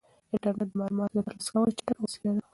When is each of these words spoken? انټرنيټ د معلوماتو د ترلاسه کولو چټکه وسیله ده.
انټرنيټ 0.33 0.69
د 0.71 0.77
معلوماتو 0.79 1.15
د 1.17 1.21
ترلاسه 1.27 1.49
کولو 1.53 1.75
چټکه 1.77 1.93
وسیله 2.03 2.31
ده. 2.35 2.41